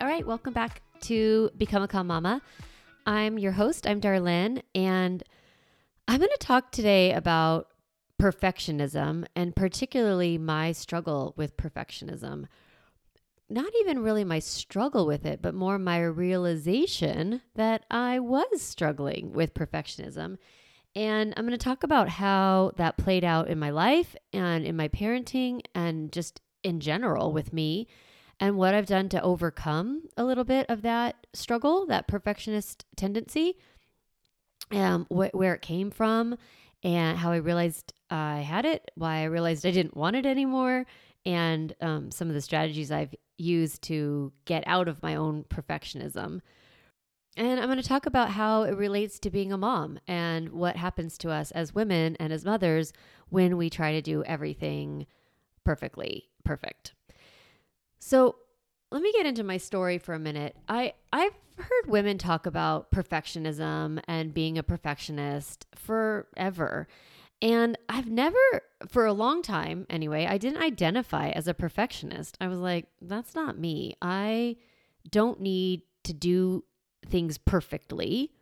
[0.00, 2.40] All right, welcome back to Become a Calm Mama.
[3.04, 5.24] I'm your host, I'm Darlene, and
[6.06, 7.66] I'm going to talk today about
[8.22, 12.44] perfectionism and particularly my struggle with perfectionism.
[13.50, 19.32] Not even really my struggle with it, but more my realization that I was struggling
[19.32, 20.38] with perfectionism.
[20.94, 24.76] And I'm going to talk about how that played out in my life and in
[24.76, 27.88] my parenting and just in general with me
[28.40, 33.56] and what I've done to overcome a little bit of that struggle, that perfectionist tendency,
[34.70, 36.36] um, wh- where it came from,
[36.82, 40.86] and how I realized I had it, why I realized I didn't want it anymore,
[41.26, 46.40] and um, some of the strategies I've used to get out of my own perfectionism.
[47.36, 50.76] And I'm going to talk about how it relates to being a mom and what
[50.76, 52.92] happens to us as women and as mothers
[53.28, 55.06] when we try to do everything
[55.64, 56.94] perfectly perfect.
[57.98, 58.36] So
[58.90, 60.56] let me get into my story for a minute.
[60.68, 66.88] I I've heard women talk about perfectionism and being a perfectionist forever.
[67.40, 68.36] And I've never,
[68.88, 72.36] for a long time anyway, I didn't identify as a perfectionist.
[72.40, 73.96] I was like, that's not me.
[74.02, 74.56] I
[75.08, 76.64] don't need to do
[77.06, 78.32] things perfectly.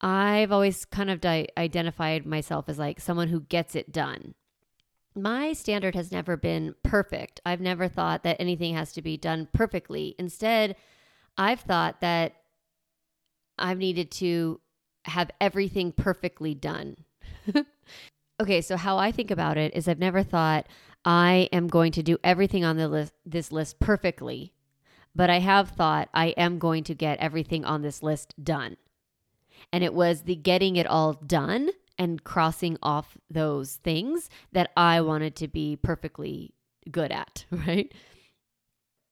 [0.00, 4.34] I've always kind of di- identified myself as like someone who gets it done
[5.14, 7.40] my standard has never been perfect.
[7.44, 10.14] I've never thought that anything has to be done perfectly.
[10.18, 10.76] Instead,
[11.36, 12.34] I've thought that
[13.58, 14.60] I've needed to
[15.04, 16.96] have everything perfectly done.
[18.40, 20.66] okay, so how I think about it is I've never thought
[21.04, 24.52] I am going to do everything on the list this list perfectly,
[25.14, 28.76] but I have thought I am going to get everything on this list done.
[29.72, 35.02] And it was the getting it all done and crossing off those things that I
[35.02, 36.54] wanted to be perfectly
[36.90, 37.92] good at, right?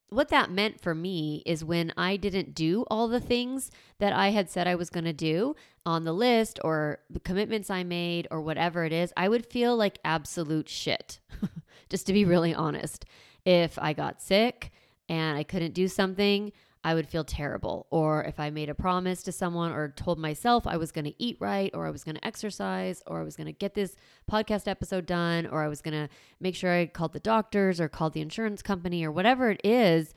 [0.09, 4.31] What that meant for me is when I didn't do all the things that I
[4.31, 8.27] had said I was going to do on the list or the commitments I made
[8.31, 11.21] or whatever it is, I would feel like absolute shit,
[11.91, 13.05] just to be really honest.
[13.45, 14.73] If I got sick
[15.11, 16.53] and I couldn't do something,
[16.89, 17.87] I would feel terrible.
[17.91, 21.23] Or if I made a promise to someone or told myself I was going to
[21.23, 23.95] eat right, or I was going to exercise, or I was going to get this
[24.31, 26.09] podcast episode done, or I was going to
[26.41, 30.15] make sure I called the doctors or called the insurance company or whatever it is,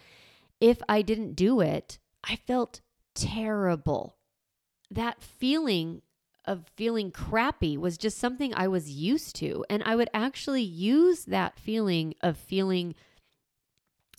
[0.61, 2.79] if I didn't do it, I felt
[3.15, 4.15] terrible.
[4.89, 6.03] That feeling
[6.45, 9.65] of feeling crappy was just something I was used to.
[9.69, 12.95] And I would actually use that feeling of feeling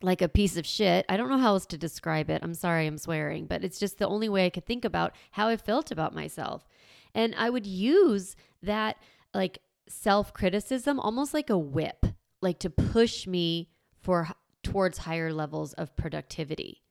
[0.03, 1.07] like a piece of shit.
[1.09, 2.43] I don't know how else to describe it.
[2.43, 5.49] I'm sorry I'm swearing, but it's just the only way I could think about how
[5.49, 6.67] I felt about myself.
[7.15, 8.97] And I would use that
[9.35, 9.59] like
[9.89, 12.07] self criticism almost like a whip,
[12.41, 13.69] like to push me
[14.01, 14.29] for
[14.63, 16.83] towards higher levels of productivity.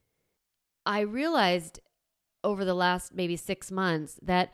[0.85, 1.79] I realized
[2.43, 4.53] over the last maybe 6 months that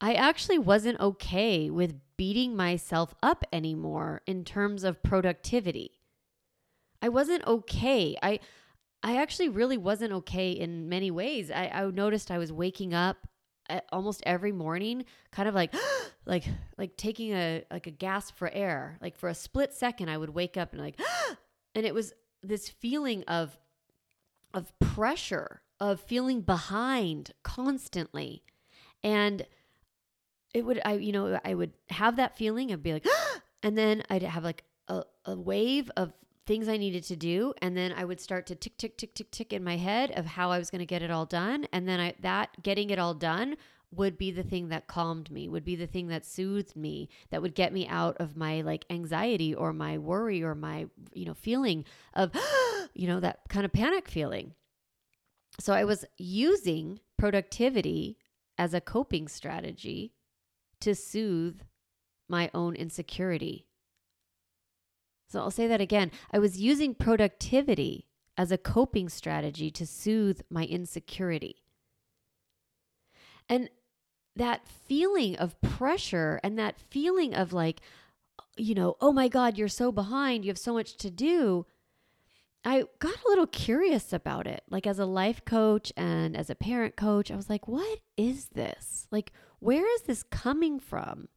[0.00, 6.01] I actually wasn't okay with beating myself up anymore in terms of productivity.
[7.02, 8.16] I wasn't okay.
[8.22, 8.38] I
[9.02, 11.50] I actually really wasn't okay in many ways.
[11.50, 13.26] I, I noticed I was waking up
[13.68, 15.74] uh, almost every morning, kind of like
[16.26, 16.44] like
[16.78, 18.98] like taking a like a gasp for air.
[19.02, 21.00] Like for a split second, I would wake up and like,
[21.74, 23.58] and it was this feeling of
[24.54, 28.44] of pressure, of feeling behind constantly,
[29.02, 29.44] and
[30.54, 33.06] it would I you know I would have that feeling and be like,
[33.64, 36.12] and then I'd have like a, a wave of
[36.46, 39.30] things I needed to do and then I would start to tick tick tick tick
[39.30, 41.88] tick in my head of how I was going to get it all done and
[41.88, 43.56] then I that getting it all done
[43.94, 47.42] would be the thing that calmed me would be the thing that soothed me that
[47.42, 51.34] would get me out of my like anxiety or my worry or my you know
[51.34, 52.32] feeling of
[52.94, 54.54] you know that kind of panic feeling.
[55.60, 58.16] So I was using productivity
[58.56, 60.14] as a coping strategy
[60.80, 61.60] to soothe
[62.28, 63.66] my own insecurity
[65.32, 66.10] so I'll say that again.
[66.30, 68.06] I was using productivity
[68.36, 71.56] as a coping strategy to soothe my insecurity.
[73.48, 73.70] And
[74.36, 77.80] that feeling of pressure and that feeling of like,
[78.56, 81.66] you know, oh my God, you're so behind, you have so much to do.
[82.64, 84.62] I got a little curious about it.
[84.70, 88.50] Like, as a life coach and as a parent coach, I was like, what is
[88.50, 89.08] this?
[89.10, 91.28] Like, where is this coming from?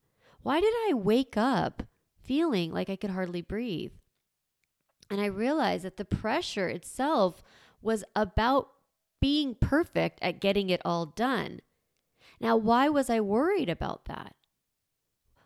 [0.44, 1.83] Why did I wake up
[2.25, 3.94] feeling like I could hardly breathe.
[5.10, 7.42] And I realized that the pressure itself
[7.81, 8.69] was about
[9.22, 11.62] being perfect at getting it all done.
[12.39, 14.36] Now, why was I worried about that?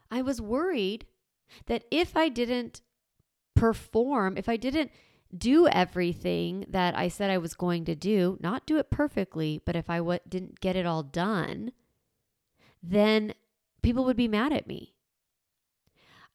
[0.09, 1.05] I was worried
[1.67, 2.81] that if I didn't
[3.55, 4.91] perform, if I didn't
[5.35, 9.75] do everything that I said I was going to do, not do it perfectly, but
[9.75, 11.71] if I w- didn't get it all done,
[12.81, 13.33] then
[13.83, 14.95] people would be mad at me.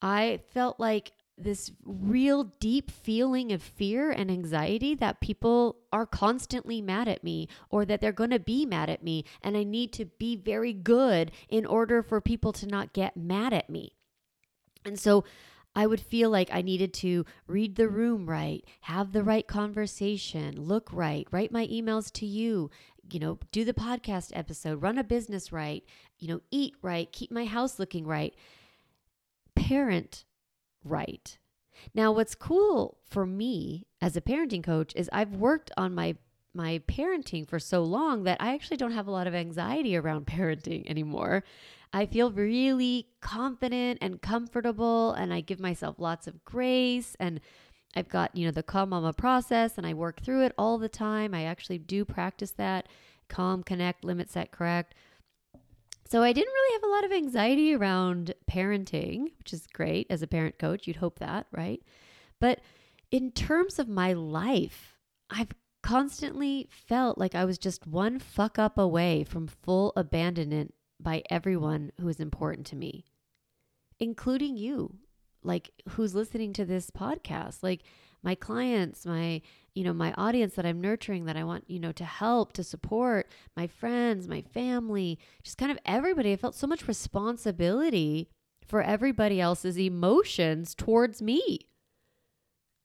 [0.02, 6.80] I felt like this real deep feeling of fear and anxiety that people are constantly
[6.80, 9.24] mad at me or that they're going to be mad at me.
[9.42, 13.52] And I need to be very good in order for people to not get mad
[13.52, 13.94] at me.
[14.84, 15.24] And so
[15.74, 20.54] I would feel like I needed to read the room right, have the right conversation,
[20.62, 22.70] look right, write my emails to you,
[23.10, 25.82] you know, do the podcast episode, run a business right,
[26.18, 28.34] you know, eat right, keep my house looking right,
[29.56, 30.24] parent
[30.84, 31.38] right.
[31.94, 36.16] Now, what's cool for me as a parenting coach is I've worked on my
[36.56, 40.26] my parenting for so long that I actually don't have a lot of anxiety around
[40.28, 41.42] parenting anymore.
[41.92, 47.40] I feel really confident and comfortable and I give myself lots of grace and
[47.96, 50.88] I've got, you know, the calm mama process and I work through it all the
[50.88, 51.34] time.
[51.34, 52.88] I actually do practice that
[53.28, 54.94] calm, connect, limit, set, correct.
[56.08, 60.22] So I didn't really have a lot of anxiety around parenting, which is great as
[60.22, 60.86] a parent coach.
[60.86, 61.82] You'd hope that, right?
[62.40, 62.60] But
[63.10, 64.96] in terms of my life,
[65.30, 65.52] I've
[65.82, 71.92] constantly felt like I was just one fuck up away from full abandonment by everyone
[72.00, 73.04] who is important to me,
[73.98, 74.96] including you,
[75.42, 77.62] like who's listening to this podcast.
[77.62, 77.82] Like
[78.24, 79.42] my clients, my,
[79.74, 82.64] you know, my audience that I'm nurturing that I want, you know, to help, to
[82.64, 86.32] support, my friends, my family, just kind of everybody.
[86.32, 88.28] I felt so much responsibility
[88.66, 91.68] for everybody else's emotions towards me.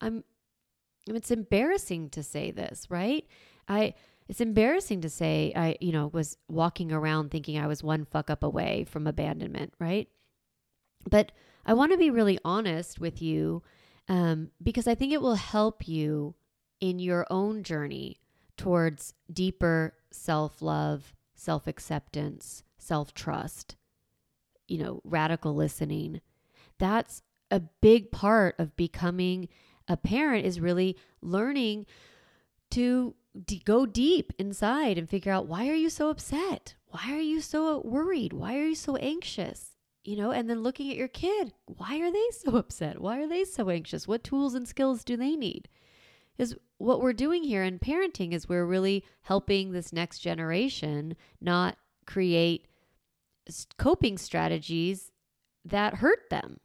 [0.02, 0.24] I'm
[1.08, 3.26] it's embarrassing to say this, right?
[3.68, 3.94] I
[4.28, 8.30] it's embarrassing to say I, you know, was walking around thinking I was one fuck
[8.30, 10.08] up away from abandonment, right?
[11.10, 11.32] But
[11.66, 13.64] I want to be really honest with you
[14.10, 16.36] um, because I think it will help you
[16.82, 18.20] in your own journey
[18.58, 23.76] towards deeper self love, self acceptance, self trust,
[24.68, 26.22] you know, radical listening.
[26.80, 27.22] That's
[27.52, 29.48] a big part of becoming
[29.88, 31.86] a parent is really learning
[32.72, 33.16] to
[33.46, 36.76] d- go deep inside and figure out why are you so upset?
[36.88, 38.34] Why are you so worried?
[38.34, 39.76] Why are you so anxious?
[40.04, 41.54] You know, and then looking at your kid.
[41.66, 43.02] Why are they so upset?
[43.02, 44.08] Why are they so anxious?
[44.08, 45.70] What tools and skills do they need?
[46.38, 51.78] Is what we're doing here in parenting is we're really helping this next generation not
[52.06, 52.66] create
[53.78, 55.12] coping strategies
[55.66, 56.60] that hurt them.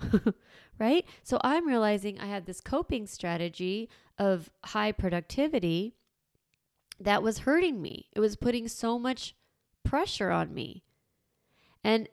[0.78, 1.04] right?
[1.24, 3.88] So I'm realizing I had this coping strategy
[4.18, 5.94] of high productivity
[7.00, 8.06] that was hurting me.
[8.12, 9.34] It was putting so much
[9.84, 10.84] pressure on me.
[11.84, 12.08] And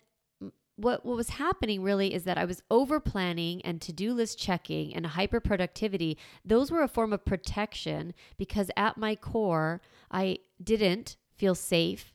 [0.78, 4.94] what what was happening really is that I was over planning and to-do list checking
[4.96, 6.18] and hyper productivity.
[6.44, 9.82] Those were a form of protection because at my core,
[10.12, 12.14] I didn't feel safe,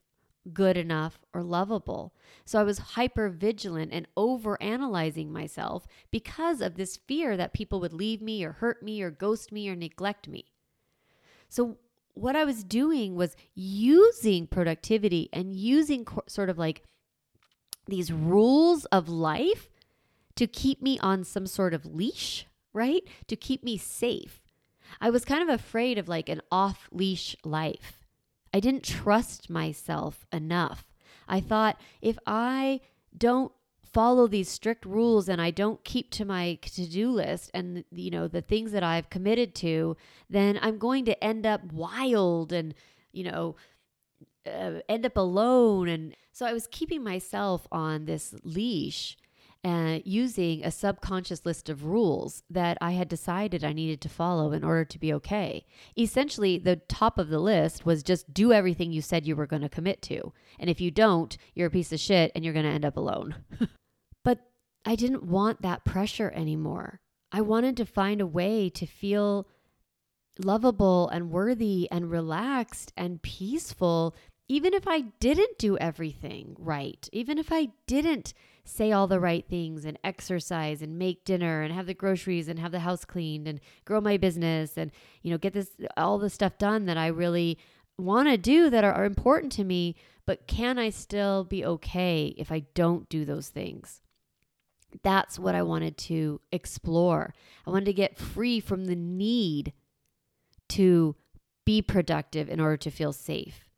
[0.52, 2.14] good enough, or lovable.
[2.44, 7.80] So I was hyper vigilant and over analyzing myself because of this fear that people
[7.80, 10.46] would leave me or hurt me or ghost me or neglect me.
[11.48, 11.78] So
[12.14, 16.82] what I was doing was using productivity and using co- sort of like
[17.90, 19.68] these rules of life
[20.36, 23.02] to keep me on some sort of leash, right?
[23.26, 24.40] To keep me safe.
[25.00, 27.98] I was kind of afraid of like an off leash life.
[28.52, 30.86] I didn't trust myself enough.
[31.28, 32.80] I thought if I
[33.16, 33.52] don't
[33.92, 38.28] follow these strict rules and I don't keep to my to-do list and you know
[38.28, 39.96] the things that I've committed to,
[40.28, 42.74] then I'm going to end up wild and
[43.12, 43.56] you know
[44.46, 45.88] uh, end up alone.
[45.88, 49.16] And so I was keeping myself on this leash
[49.62, 54.08] and uh, using a subconscious list of rules that I had decided I needed to
[54.08, 55.66] follow in order to be okay.
[55.98, 59.62] Essentially, the top of the list was just do everything you said you were going
[59.62, 60.32] to commit to.
[60.58, 62.96] And if you don't, you're a piece of shit and you're going to end up
[62.96, 63.34] alone.
[64.24, 64.38] but
[64.86, 67.00] I didn't want that pressure anymore.
[67.30, 69.46] I wanted to find a way to feel
[70.38, 74.14] lovable and worthy and relaxed and peaceful
[74.50, 79.46] even if I didn't do everything right, even if I didn't say all the right
[79.48, 83.46] things and exercise and make dinner and have the groceries and have the house cleaned
[83.46, 84.90] and grow my business and
[85.22, 87.58] you know get this all the stuff done that I really
[87.96, 89.94] want to do that are, are important to me,
[90.26, 94.00] but can I still be okay if I don't do those things?
[95.04, 97.34] That's what I wanted to explore.
[97.64, 99.74] I wanted to get free from the need
[100.70, 101.14] to
[101.64, 103.69] be productive in order to feel safe.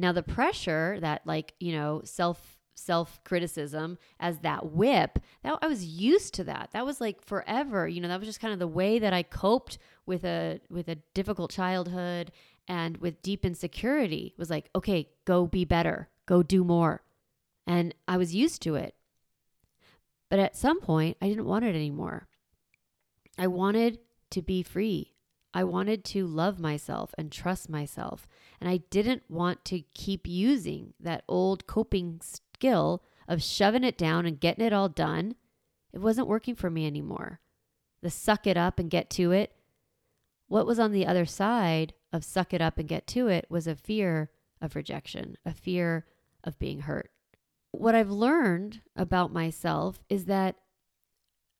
[0.00, 5.18] Now, the pressure that, like, you know, self self criticism as that whip.
[5.42, 6.70] That I was used to that.
[6.72, 7.86] That was like forever.
[7.86, 10.88] You know, that was just kind of the way that I coped with a with
[10.88, 12.32] a difficult childhood
[12.66, 14.34] and with deep insecurity.
[14.38, 16.08] Was like, okay, go be better.
[16.26, 17.02] Go do more.
[17.66, 18.94] And I was used to it.
[20.30, 22.28] But at some point, I didn't want it anymore.
[23.36, 23.98] I wanted
[24.30, 25.14] to be free.
[25.52, 28.26] I wanted to love myself and trust myself.
[28.60, 34.26] And I didn't want to keep using that old coping skill of shoving it down
[34.26, 35.34] and getting it all done.
[35.92, 37.40] It wasn't working for me anymore.
[38.02, 39.52] The suck it up and get to it.
[40.46, 43.66] What was on the other side of suck it up and get to it was
[43.66, 44.30] a fear
[44.60, 46.06] of rejection, a fear
[46.44, 47.10] of being hurt.
[47.72, 50.56] What I've learned about myself is that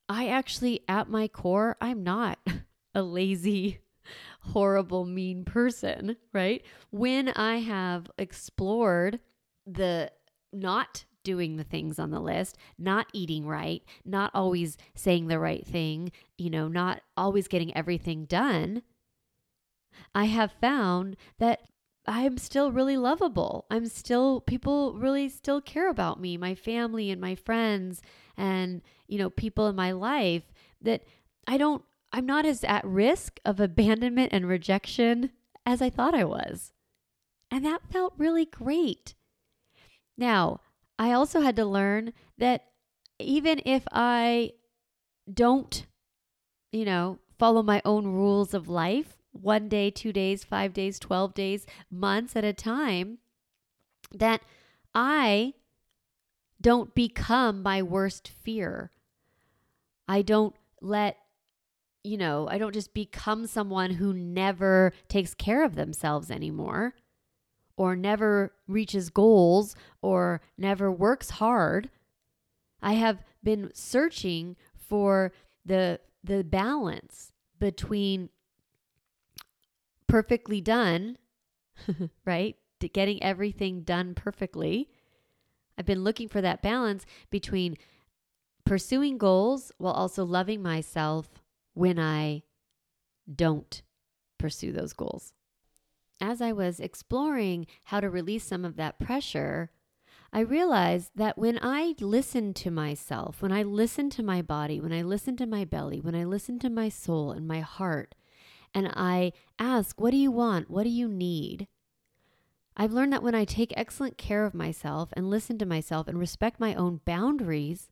[0.09, 2.39] I actually, at my core, I'm not
[2.95, 3.81] a lazy,
[4.41, 6.63] horrible, mean person, right?
[6.91, 9.21] When I have explored
[9.67, 10.11] the
[10.53, 15.67] not doing the things on the list, not eating right, not always saying the right
[15.67, 18.83] thing, you know, not always getting everything done,
[20.15, 21.61] I have found that
[22.07, 23.67] I'm still really lovable.
[23.71, 28.01] I'm still, people really still care about me, my family and my friends,
[28.37, 30.45] and, you know, people in my life
[30.81, 31.05] that
[31.47, 35.31] I don't I'm not as at risk of abandonment and rejection
[35.64, 36.73] as I thought I was.
[37.50, 39.14] And that felt really great.
[40.17, 40.61] Now,
[40.99, 42.64] I also had to learn that
[43.19, 44.52] even if I
[45.33, 45.87] don't,
[46.73, 51.35] you know, follow my own rules of life, one day, two days, five days, 12
[51.35, 53.19] days, months at a time,
[54.12, 54.43] that
[54.95, 55.55] I
[56.61, 58.90] don't become my worst fear.
[60.09, 61.17] I don't let
[62.02, 66.95] you know, I don't just become someone who never takes care of themselves anymore
[67.76, 71.90] or never reaches goals or never works hard.
[72.83, 75.33] I have been searching for
[75.64, 78.28] the the balance between
[80.07, 81.16] perfectly done,
[82.25, 82.57] right?
[82.92, 84.88] Getting everything done perfectly.
[85.78, 87.76] I've been looking for that balance between
[88.64, 91.28] pursuing goals while also loving myself
[91.75, 92.43] when I
[93.33, 93.83] don't
[94.39, 95.33] pursue those goals.
[96.21, 99.71] As I was exploring how to release some of that pressure,
[100.33, 104.93] I realized that when I listen to myself, when I listen to my body, when
[104.93, 108.15] I listen to my belly, when I listen to my soul and my heart,
[108.73, 110.71] and I ask, What do you want?
[110.71, 111.67] What do you need?
[112.77, 116.19] I've learned that when I take excellent care of myself and listen to myself and
[116.19, 117.91] respect my own boundaries,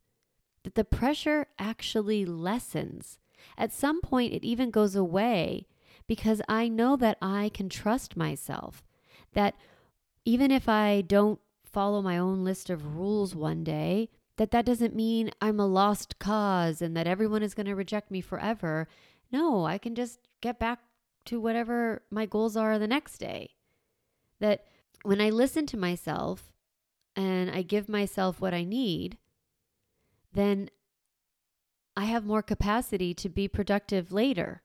[0.63, 3.19] that the pressure actually lessens
[3.57, 5.67] at some point, it even goes away
[6.07, 8.83] because I know that I can trust myself.
[9.33, 9.55] That
[10.25, 14.95] even if I don't follow my own list of rules one day, that that doesn't
[14.95, 18.87] mean I'm a lost cause and that everyone is going to reject me forever.
[19.31, 20.79] No, I can just get back
[21.25, 23.51] to whatever my goals are the next day.
[24.39, 24.65] That
[25.03, 26.51] when I listen to myself
[27.15, 29.17] and I give myself what I need,
[30.33, 30.69] then
[31.99, 34.61] I have more capacity to be productive later.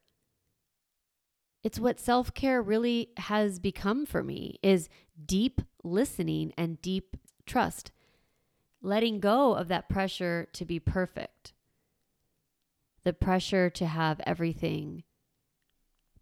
[1.64, 4.88] It's what self-care really has become for me is
[5.26, 7.90] deep listening and deep trust.
[8.80, 11.54] Letting go of that pressure to be perfect.
[13.02, 15.02] The pressure to have everything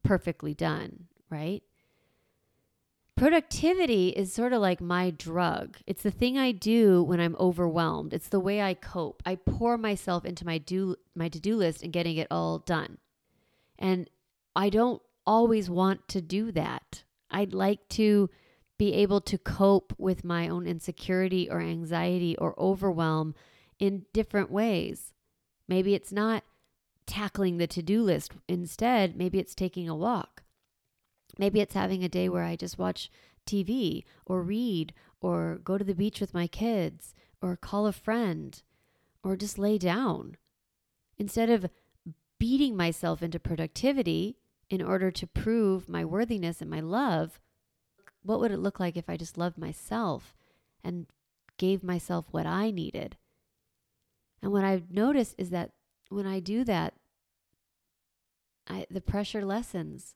[0.02, 1.62] perfectly done, right?
[3.16, 5.76] Productivity is sort of like my drug.
[5.86, 8.12] It's the thing I do when I'm overwhelmed.
[8.12, 9.22] It's the way I cope.
[9.24, 12.98] I pour myself into my do my to-do list and getting it all done.
[13.78, 14.08] And
[14.56, 17.04] I don't always want to do that.
[17.30, 18.28] I'd like to
[18.78, 23.34] be able to cope with my own insecurity or anxiety or overwhelm
[23.78, 25.12] in different ways.
[25.68, 26.42] Maybe it's not
[27.06, 28.32] tackling the to-do list.
[28.48, 30.41] Instead, maybe it's taking a walk.
[31.38, 33.10] Maybe it's having a day where I just watch
[33.46, 38.62] TV or read or go to the beach with my kids or call a friend
[39.24, 40.36] or just lay down.
[41.16, 41.70] Instead of
[42.38, 44.36] beating myself into productivity
[44.68, 47.38] in order to prove my worthiness and my love,
[48.22, 50.34] what would it look like if I just loved myself
[50.82, 51.06] and
[51.56, 53.16] gave myself what I needed?
[54.42, 55.70] And what I've noticed is that
[56.08, 56.94] when I do that,
[58.68, 60.14] I, the pressure lessens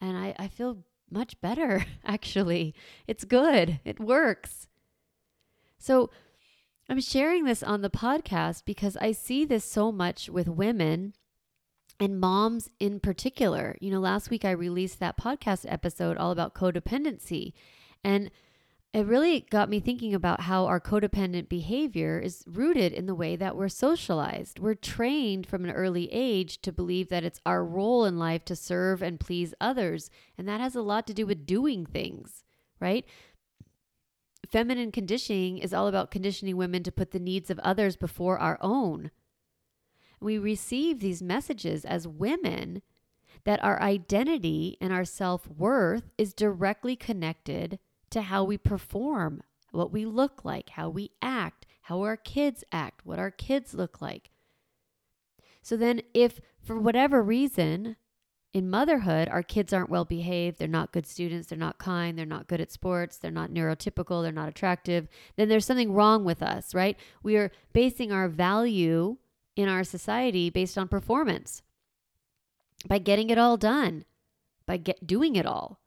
[0.00, 2.74] and I, I feel much better, actually.
[3.06, 4.68] It's good, it works.
[5.78, 6.10] So
[6.88, 11.14] I'm sharing this on the podcast because I see this so much with women
[12.00, 13.76] and moms in particular.
[13.80, 17.52] You know, last week I released that podcast episode all about codependency.
[18.02, 18.30] And
[18.92, 23.36] it really got me thinking about how our codependent behavior is rooted in the way
[23.36, 24.58] that we're socialized.
[24.58, 28.56] We're trained from an early age to believe that it's our role in life to
[28.56, 30.10] serve and please others.
[30.36, 32.42] And that has a lot to do with doing things,
[32.80, 33.04] right?
[34.50, 38.58] Feminine conditioning is all about conditioning women to put the needs of others before our
[38.60, 39.12] own.
[40.20, 42.82] We receive these messages as women
[43.44, 47.78] that our identity and our self worth is directly connected
[48.10, 53.04] to how we perform, what we look like, how we act, how our kids act,
[53.04, 54.30] what our kids look like.
[55.62, 57.96] So then, if for whatever reason
[58.52, 62.26] in motherhood our kids aren't well behaved, they're not good students, they're not kind, they're
[62.26, 66.42] not good at sports, they're not neurotypical, they're not attractive, then there's something wrong with
[66.42, 66.96] us, right?
[67.22, 69.18] We are basing our value
[69.56, 71.62] in our society based on performance
[72.86, 74.04] by getting it all done,
[74.66, 75.79] by get, doing it all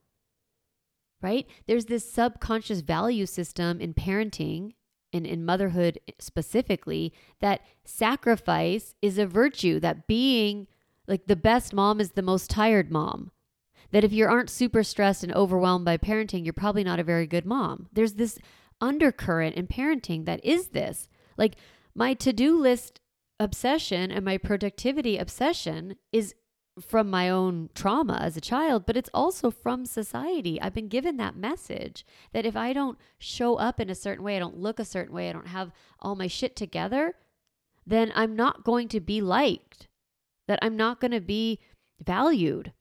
[1.24, 1.48] right?
[1.65, 4.74] There's this subconscious value system in parenting
[5.13, 10.68] and in motherhood specifically that sacrifice is a virtue, that being
[11.08, 13.32] like the best mom is the most tired mom.
[13.92, 17.27] That if you aren't super stressed and overwhelmed by parenting, you're probably not a very
[17.27, 17.88] good mom.
[17.94, 18.39] There's this
[18.82, 21.08] undercurrent in parenting that is this.
[21.38, 21.56] Like
[21.94, 23.00] my to do list
[23.39, 26.34] obsession and my productivity obsession is
[26.80, 30.60] from my own trauma as a child, but it's also from society.
[30.60, 34.36] I've been given that message that if I don't show up in a certain way,
[34.36, 37.13] I don't look a certain way, I don't have all my shit together,
[37.86, 39.88] then I'm not going to be liked,
[40.48, 41.60] that I'm not going to be
[42.03, 42.74] valued,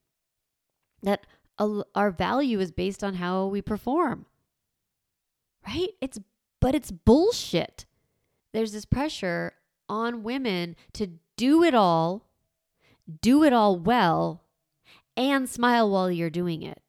[1.03, 1.27] that
[1.59, 4.27] our value is based on how we perform.
[5.67, 5.91] Right?
[6.01, 6.19] It's
[6.61, 7.85] but it's bullshit.
[8.53, 9.55] There's this pressure
[9.89, 12.27] on women to do it all
[13.21, 14.43] do it all well,
[15.17, 16.83] and smile while you're doing it.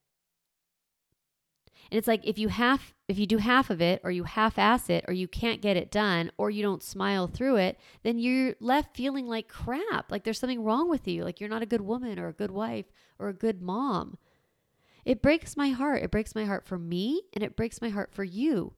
[1.92, 4.58] And it's like if you half if you do half of it or you half
[4.58, 8.18] ass it or you can't get it done or you don't smile through it, then
[8.18, 11.68] you're left feeling like crap, like there's something wrong with you, like you're not a
[11.68, 12.86] good woman or a good wife
[13.20, 14.18] or a good mom.
[15.06, 16.02] It breaks my heart.
[16.02, 18.74] It breaks my heart for me and it breaks my heart for you.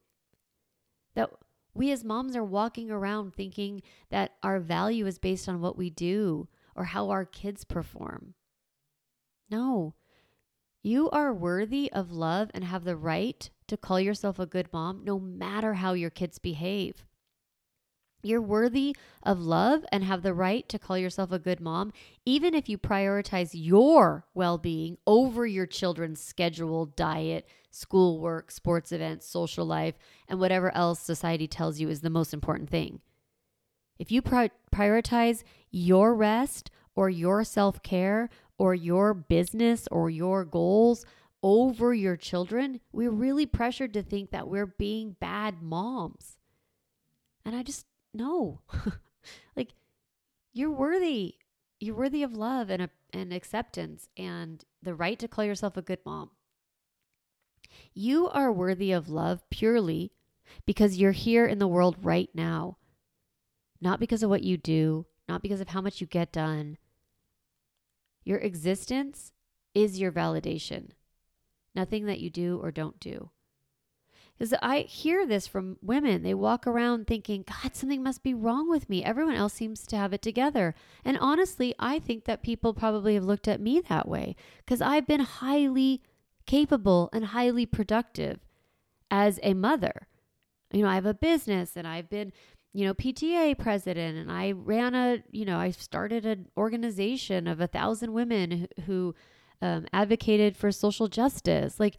[1.14, 1.30] That
[1.74, 5.90] we as moms are walking around thinking that our value is based on what we
[5.90, 8.34] do or how our kids perform.
[9.50, 9.96] No,
[10.84, 15.02] you are worthy of love and have the right to call yourself a good mom
[15.04, 17.06] no matter how your kids behave.
[18.22, 21.94] You're worthy of love and have the right to call yourself a good mom,
[22.26, 29.28] even if you prioritize your well being over your children's schedule, diet, schoolwork, sports events,
[29.28, 29.96] social life,
[30.28, 33.00] and whatever else society tells you is the most important thing.
[33.98, 40.46] If you pri- prioritize your rest or your self care or your business or your
[40.46, 41.06] goals
[41.44, 46.38] over your children, we're really pressured to think that we're being bad moms.
[47.46, 48.62] And I just, no.
[49.56, 49.70] like,
[50.54, 51.36] you're worthy.
[51.80, 55.82] You're worthy of love and, a, and acceptance and the right to call yourself a
[55.82, 56.32] good mom.
[57.94, 60.14] You are worthy of love purely
[60.66, 62.78] because you're here in the world right now
[63.82, 66.78] not because of what you do, not because of how much you get done.
[68.24, 69.32] Your existence
[69.74, 70.92] is your validation,
[71.76, 73.30] nothing that you do or don't do.
[74.38, 76.22] Because I hear this from women.
[76.22, 79.04] They walk around thinking, God, something must be wrong with me.
[79.04, 80.76] Everyone else seems to have it together.
[81.06, 85.08] And honestly, I think that people probably have looked at me that way because I've
[85.08, 86.02] been highly
[86.46, 88.40] capable and highly productive
[89.10, 90.08] as a mother.
[90.72, 92.34] You know, I have a business and I've been
[92.76, 97.62] you know, PTA president and I ran a, you know, I started an organization of
[97.62, 99.16] a thousand women who
[99.62, 101.80] um, advocated for social justice.
[101.80, 101.98] Like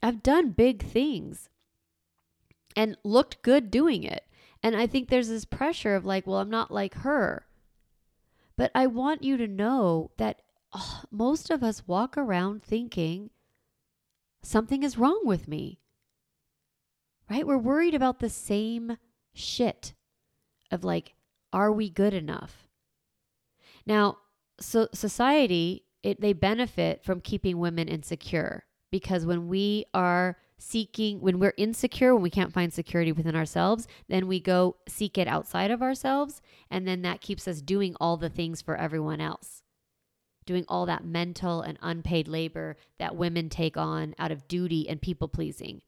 [0.00, 1.48] I've done big things
[2.76, 4.24] and looked good doing it.
[4.62, 7.48] And I think there's this pressure of like, well, I'm not like her.
[8.56, 13.30] But I want you to know that oh, most of us walk around thinking
[14.44, 15.80] something is wrong with me.
[17.28, 17.44] Right?
[17.44, 18.98] We're worried about the same
[19.34, 19.94] shit
[20.72, 21.14] of like,
[21.52, 22.66] are we good enough?
[23.86, 24.18] Now,
[24.58, 31.38] so society, it, they benefit from keeping women insecure because when we are seeking, when
[31.38, 35.70] we're insecure, when we can't find security within ourselves, then we go seek it outside
[35.70, 36.40] of ourselves.
[36.70, 39.62] And then that keeps us doing all the things for everyone else,
[40.46, 45.02] doing all that mental and unpaid labor that women take on out of duty and
[45.02, 45.82] people pleasing.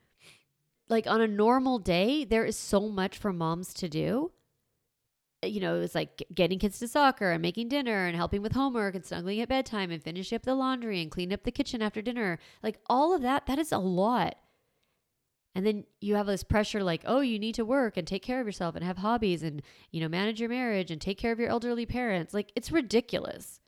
[0.89, 4.33] Like on a normal day, there is so much for moms to do
[5.51, 8.95] you know, it's like getting kids to soccer and making dinner and helping with homework
[8.95, 12.03] and snuggling at bedtime and finishing up the laundry and cleaning up the kitchen after
[12.03, 12.39] dinner.
[12.63, 14.37] Like all of that, that is a lot.
[15.55, 18.41] And then you have this pressure like, oh, you need to work and take care
[18.41, 21.39] of yourself and have hobbies and, you know, manage your marriage and take care of
[21.39, 22.35] your elderly parents.
[22.35, 23.61] Like, it's ridiculous.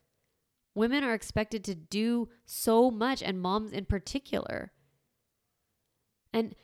[0.75, 4.73] Women are expected to do so much, and moms in particular.
[6.33, 6.55] And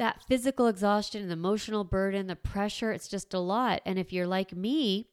[0.00, 3.82] that physical exhaustion and the emotional burden, the pressure, it's just a lot.
[3.84, 5.08] And if you're like me,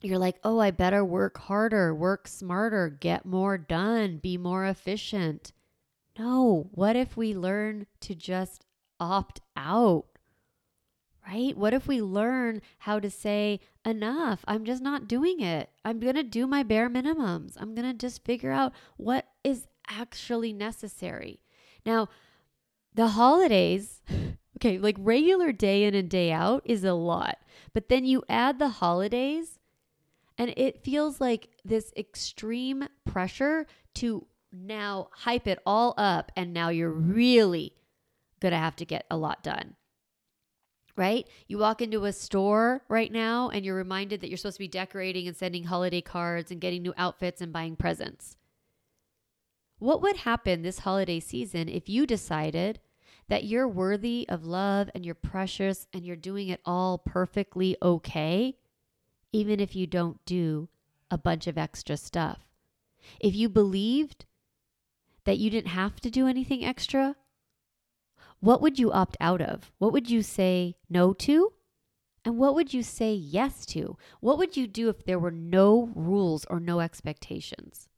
[0.00, 5.50] you're like, oh, I better work harder, work smarter, get more done, be more efficient.
[6.16, 8.64] No, what if we learn to just
[9.00, 10.04] opt out?
[11.26, 11.56] Right?
[11.56, 15.70] What if we learn how to say, enough, I'm just not doing it.
[15.84, 17.56] I'm going to do my bare minimums.
[17.58, 21.40] I'm going to just figure out what is actually necessary.
[21.84, 22.08] Now,
[22.94, 24.02] the holidays,
[24.58, 27.38] okay, like regular day in and day out is a lot,
[27.72, 29.58] but then you add the holidays
[30.36, 36.32] and it feels like this extreme pressure to now hype it all up.
[36.36, 37.74] And now you're really
[38.40, 39.76] going to have to get a lot done.
[40.96, 41.26] Right?
[41.48, 44.68] You walk into a store right now and you're reminded that you're supposed to be
[44.68, 48.36] decorating and sending holiday cards and getting new outfits and buying presents.
[49.78, 52.78] What would happen this holiday season if you decided
[53.28, 58.56] that you're worthy of love and you're precious and you're doing it all perfectly okay?
[59.34, 60.68] even if you don't do
[61.10, 62.46] a bunch of extra stuff.
[63.18, 64.26] If you believed
[65.24, 67.16] that you didn't have to do anything extra,
[68.38, 69.72] what would you opt out of?
[69.78, 71.52] What would you say no to?
[72.24, 73.98] And what would you say yes to?
[74.20, 77.88] What would you do if there were no rules or no expectations?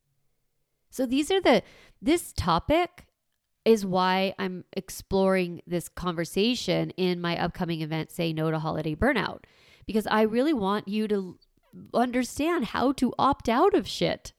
[0.88, 1.62] So these are the,
[2.00, 3.05] this topic
[3.66, 9.40] is why I'm exploring this conversation in my upcoming event, Say No to Holiday Burnout
[9.87, 11.38] because I really want you to
[11.94, 14.33] understand how to opt out of shit.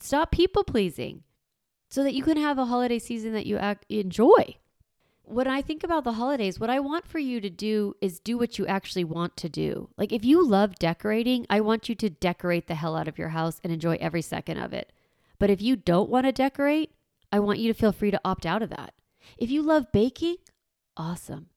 [0.00, 1.22] Stop people pleasing
[1.88, 4.56] so that you can have a holiday season that you act, enjoy.
[5.22, 8.36] When I think about the holidays, what I want for you to do is do
[8.36, 9.88] what you actually want to do.
[9.96, 13.30] Like if you love decorating, I want you to decorate the hell out of your
[13.30, 14.92] house and enjoy every second of it.
[15.38, 16.90] But if you don't want to decorate,
[17.34, 18.94] I want you to feel free to opt out of that.
[19.36, 20.36] If you love baking,
[20.96, 21.48] awesome.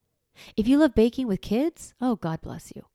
[0.55, 2.85] If you love baking with kids, oh, God bless you.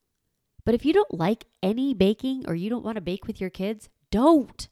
[0.67, 3.51] But if you don't like any baking or you don't want to bake with your
[3.51, 4.67] kids, don't.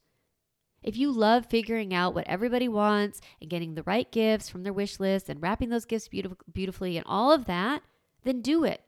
[0.83, 4.73] If you love figuring out what everybody wants and getting the right gifts from their
[4.73, 7.83] wish list and wrapping those gifts beautif- beautifully and all of that,
[8.25, 8.83] then do it.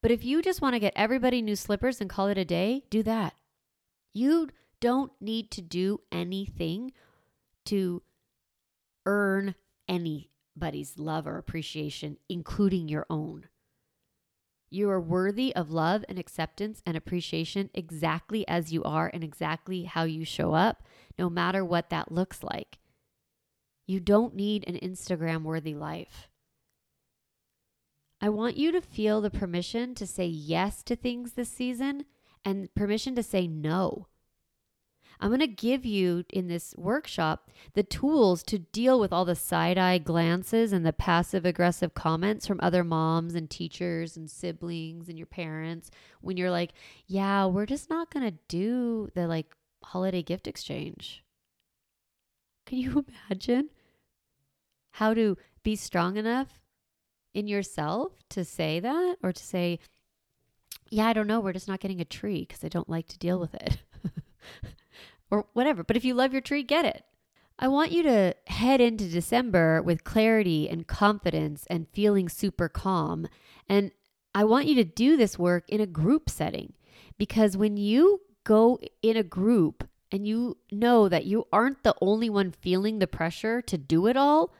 [0.00, 2.84] But if you just want to get everybody new slippers and call it a day,
[2.88, 3.34] do that.
[4.14, 4.48] You
[4.80, 6.92] don't need to do anything
[7.66, 8.00] to
[9.08, 9.54] earn
[9.88, 13.48] anybody's love or appreciation, including your own.
[14.70, 19.84] You are worthy of love and acceptance and appreciation exactly as you are and exactly
[19.84, 20.82] how you show up,
[21.18, 22.78] no matter what that looks like.
[23.86, 26.28] You don't need an Instagram worthy life.
[28.20, 32.04] I want you to feel the permission to say yes to things this season
[32.44, 34.08] and permission to say no.
[35.20, 39.34] I'm going to give you in this workshop the tools to deal with all the
[39.34, 45.08] side eye glances and the passive aggressive comments from other moms and teachers and siblings
[45.08, 46.72] and your parents when you're like,
[47.06, 49.46] yeah, we're just not going to do the like
[49.82, 51.24] holiday gift exchange.
[52.66, 53.70] Can you imagine
[54.92, 56.60] how to be strong enough
[57.34, 59.80] in yourself to say that or to say,
[60.90, 63.18] yeah, I don't know, we're just not getting a tree because I don't like to
[63.18, 63.78] deal with it.
[65.30, 65.82] or whatever.
[65.84, 67.04] But if you love your tree, get it.
[67.58, 73.26] I want you to head into December with clarity and confidence and feeling super calm.
[73.68, 73.90] And
[74.34, 76.74] I want you to do this work in a group setting
[77.18, 82.30] because when you go in a group and you know that you aren't the only
[82.30, 84.54] one feeling the pressure to do it all,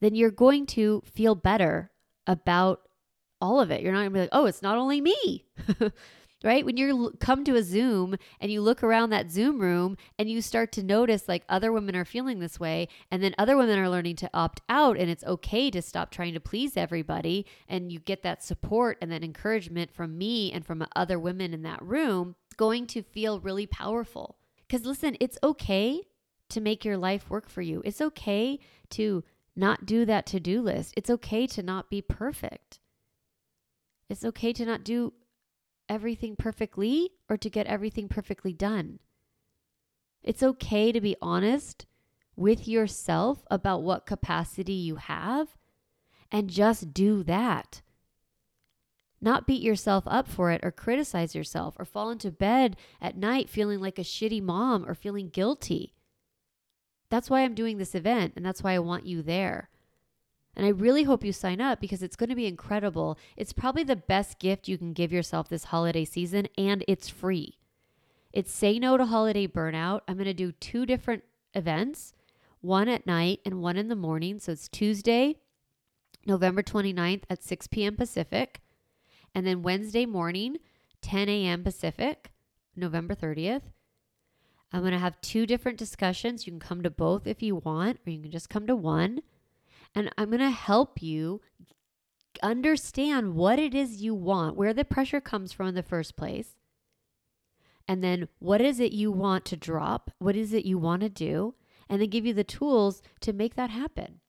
[0.00, 1.90] then you're going to feel better
[2.26, 2.82] about
[3.40, 3.80] all of it.
[3.80, 5.46] You're not going to be like, oh, it's not only me.
[6.46, 6.64] right?
[6.64, 10.40] When you come to a Zoom and you look around that Zoom room and you
[10.40, 13.90] start to notice like other women are feeling this way, and then other women are
[13.90, 17.98] learning to opt out, and it's okay to stop trying to please everybody, and you
[17.98, 22.36] get that support and that encouragement from me and from other women in that room,
[22.46, 24.36] it's going to feel really powerful.
[24.66, 26.02] Because listen, it's okay
[26.48, 29.24] to make your life work for you, it's okay to
[29.56, 32.78] not do that to do list, it's okay to not be perfect.
[34.08, 35.12] It's okay to not do
[35.88, 38.98] everything perfectly or to get everything perfectly done.
[40.22, 41.86] It's okay to be honest
[42.34, 45.56] with yourself about what capacity you have
[46.30, 47.82] and just do that.
[49.20, 53.48] Not beat yourself up for it or criticize yourself or fall into bed at night
[53.48, 55.94] feeling like a shitty mom or feeling guilty.
[57.08, 59.70] That's why I'm doing this event and that's why I want you there.
[60.56, 63.18] And I really hope you sign up because it's going to be incredible.
[63.36, 67.58] It's probably the best gift you can give yourself this holiday season, and it's free.
[68.32, 70.00] It's Say No to Holiday Burnout.
[70.08, 72.14] I'm going to do two different events
[72.62, 74.38] one at night and one in the morning.
[74.40, 75.36] So it's Tuesday,
[76.26, 77.96] November 29th at 6 p.m.
[77.96, 78.60] Pacific,
[79.34, 80.56] and then Wednesday morning,
[81.02, 81.62] 10 a.m.
[81.62, 82.32] Pacific,
[82.74, 83.62] November 30th.
[84.72, 86.46] I'm going to have two different discussions.
[86.46, 89.20] You can come to both if you want, or you can just come to one.
[89.96, 91.40] And I'm going to help you
[92.42, 96.54] understand what it is you want, where the pressure comes from in the first place.
[97.88, 100.10] And then what is it you want to drop?
[100.18, 101.54] What is it you want to do?
[101.88, 104.20] And then give you the tools to make that happen.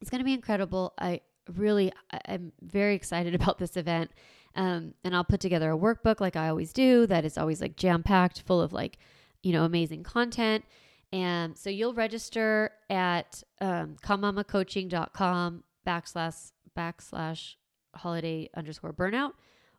[0.00, 0.94] It's going to be incredible.
[0.98, 1.22] I
[1.56, 1.92] really,
[2.26, 4.12] I'm very excited about this event.
[4.54, 7.76] Um, and I'll put together a workbook like I always do that is always like
[7.76, 8.98] jam packed, full of like,
[9.42, 10.64] you know, amazing content.
[11.12, 17.54] And so you'll register at um, calmmamacoaching.com backslash backslash
[17.96, 19.32] holiday underscore burnout,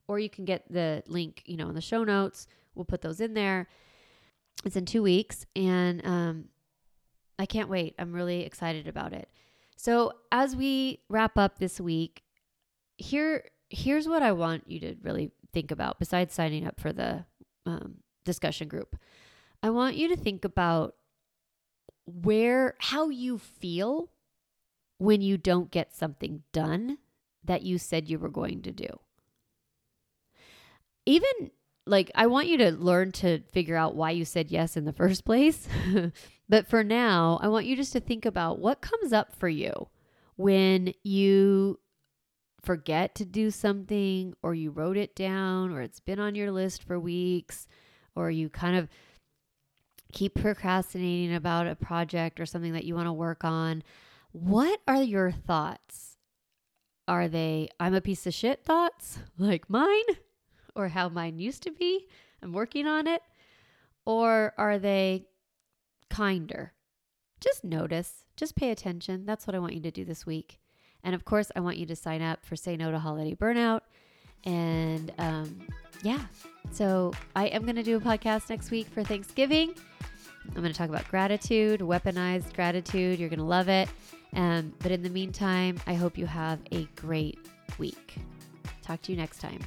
[0.08, 2.48] or you can get the link, you know, in the show notes.
[2.76, 3.68] We'll put those in there.
[4.66, 6.46] It's in two weeks, and um,
[7.40, 7.96] I can't wait.
[7.98, 9.30] I'm really excited about it.
[9.78, 12.24] So as we wrap up this week,
[12.98, 15.98] here here's what I want you to really think about.
[15.98, 17.26] Besides signing up for the
[17.66, 18.96] um, discussion group,
[19.64, 20.96] I want you to think about
[22.24, 24.10] where how you feel
[24.98, 26.98] when you don't get something done
[27.44, 29.00] that you said you were going to do.
[31.06, 31.52] Even
[31.88, 34.94] like I want you to learn to figure out why you said yes in the
[34.94, 35.68] first place.
[36.50, 39.88] but for now, I want you just to think about what comes up for you
[40.36, 41.80] when you
[42.62, 46.84] forget to do something or you wrote it down or it's been on your list
[46.84, 47.68] for weeks
[48.16, 48.88] or you kind of
[50.12, 53.84] keep procrastinating about a project or something that you want to work on,
[54.32, 56.18] what are your thoughts?
[57.08, 60.04] Are they, I'm a piece of shit thoughts like mine
[60.76, 62.08] or how mine used to be?
[62.42, 63.22] I'm working on it.
[64.06, 65.26] Or are they
[66.10, 66.74] kinder?
[67.40, 69.26] Just notice, just pay attention.
[69.26, 70.60] That's what I want you to do this week.
[71.04, 73.82] And of course, I want you to sign up for Say No to Holiday Burnout.
[74.44, 75.62] And um,
[76.04, 76.22] yeah,
[76.72, 79.76] so I am going to do a podcast next week for Thanksgiving.
[80.48, 83.20] I'm going to talk about gratitude, weaponized gratitude.
[83.20, 83.90] You're going to love it.
[84.34, 87.40] Um, but in the meantime, I hope you have a great
[87.78, 88.16] week.
[88.82, 89.60] Talk to you next time.